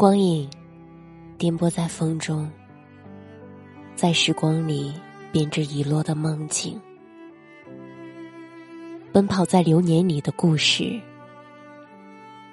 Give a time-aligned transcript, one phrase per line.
[0.00, 0.48] 光影
[1.36, 2.50] 颠簸在风中，
[3.94, 4.94] 在时光里
[5.30, 6.80] 编织遗落的梦境，
[9.12, 10.98] 奔跑在流年里的故事，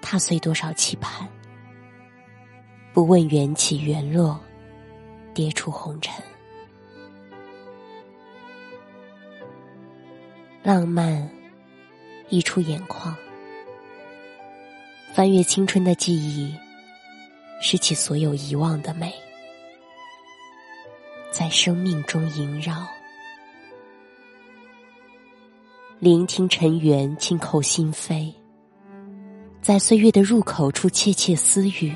[0.02, 1.26] 踏碎多少期盼，
[2.92, 4.38] 不问缘起缘落，
[5.34, 6.22] 跌出红尘，
[10.64, 11.30] 浪漫
[12.28, 13.16] 溢出眼眶，
[15.14, 16.54] 翻阅青春的记忆。
[17.60, 19.12] 拾起所有遗忘的美，
[21.32, 22.88] 在生命中萦绕；
[26.00, 28.32] 聆听尘缘轻叩心扉，
[29.62, 31.94] 在岁月的入口处窃窃私语，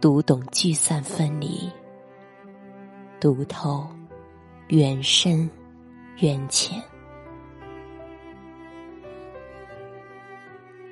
[0.00, 1.70] 读懂聚散分离，
[3.20, 3.88] 读透
[4.68, 5.48] 缘深
[6.18, 6.82] 缘浅。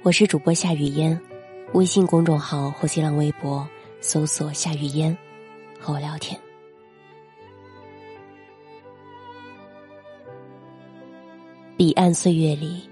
[0.02, 1.29] 我是主播夏雨嫣。
[1.72, 3.66] 微信公众号或新浪微博
[4.00, 5.16] 搜索“夏雨嫣”，
[5.78, 6.38] 和我聊天。
[11.76, 12.82] 彼岸岁月里，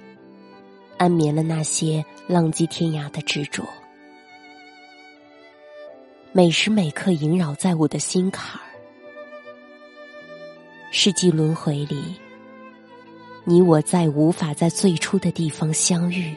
[0.97, 3.65] 安眠了那些浪迹天涯的执着，
[6.31, 8.65] 每时每刻萦绕在我的心坎儿。
[10.93, 12.15] 世纪轮回里，
[13.43, 16.33] 你我再无法在最初的地方相遇。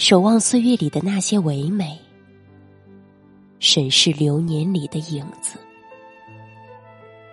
[0.00, 2.00] 守望岁月里的那些唯美，
[3.58, 5.58] 审视流年里的影子。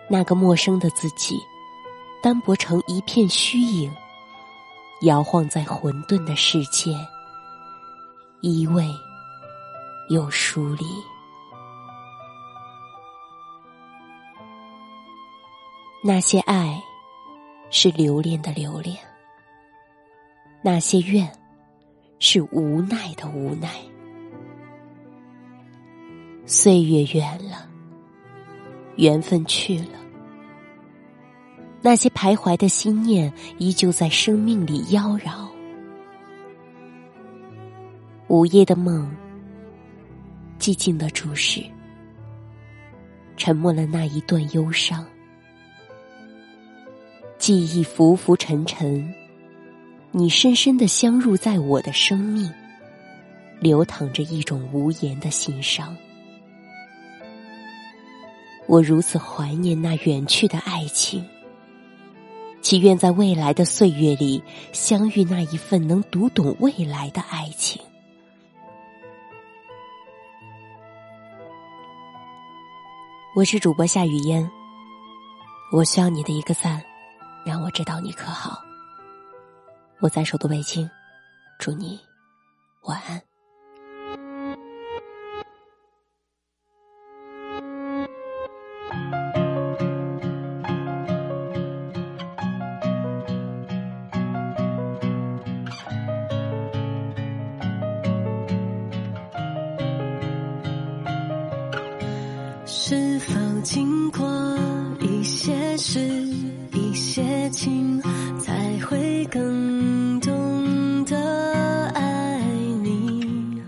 [0.09, 1.37] 那个陌生的自己，
[2.21, 3.89] 单薄成一片虚影，
[5.03, 6.91] 摇晃在混沌的世界，
[8.41, 8.85] 依偎
[10.09, 10.85] 又疏离。
[16.03, 16.83] 那些爱，
[17.69, 18.97] 是留恋的留恋；
[20.61, 21.31] 那些怨。
[22.19, 23.69] 是无奈的无奈，
[26.45, 27.69] 岁月远了，
[28.95, 29.99] 缘分去了，
[31.81, 35.47] 那些徘徊的心念依旧在生命里妖娆。
[38.29, 39.09] 午夜的梦，
[40.59, 41.63] 寂静的注视，
[43.37, 45.05] 沉默了那一段忧伤，
[47.37, 49.13] 记忆浮浮沉沉。
[50.17, 52.51] 你深深的镶入在我的生命，
[53.59, 55.95] 流淌着一种无言的心伤。
[58.65, 61.23] 我如此怀念那远去的爱情，
[62.63, 67.79] 祈愿在未来的岁月里相遇那一份能读懂未来的爱情。
[73.35, 74.49] 我是主播夏雨嫣，
[75.71, 76.81] 我需要你的一个赞，
[77.45, 78.66] 让我知道你可好。
[79.99, 80.87] 我在首都北京，
[81.57, 81.99] 祝你
[82.83, 83.21] 晚安。
[102.65, 104.27] 是否经过
[105.01, 105.99] 一些事，
[106.77, 107.99] 一些情，
[108.39, 111.17] 才会更懂得
[111.95, 112.39] 爱
[112.83, 113.59] 你。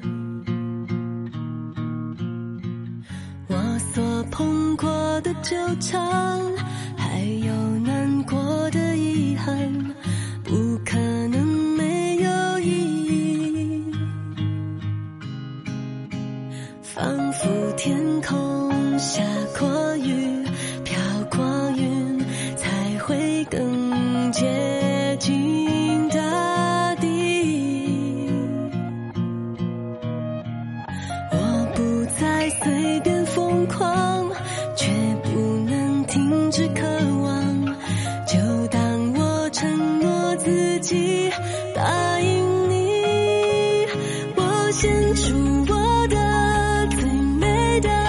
[3.47, 3.55] 我
[3.93, 4.87] 所碰过
[5.21, 5.33] 的？
[5.41, 5.99] 纠缠，
[6.95, 9.55] 还有难过的遗憾，
[10.43, 10.97] 不可
[11.29, 11.43] 能
[11.75, 12.67] 没有意
[13.07, 13.83] 义。
[16.83, 19.23] 仿佛天空下
[19.57, 20.38] 过雨，
[32.49, 34.27] 随便疯狂
[34.75, 34.91] 却
[35.23, 35.39] 不
[35.69, 36.81] 能停止渴
[37.21, 37.65] 望
[38.25, 41.29] 就当我承诺自己
[41.75, 43.85] 答应你
[44.35, 45.35] 我献出
[45.71, 47.03] 我的最
[47.39, 48.08] 美的。